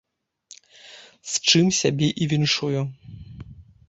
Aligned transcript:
З 1.31 1.53
чым 1.53 1.65
сябе 1.81 2.09
і 2.25 2.29
віншую. 2.31 2.81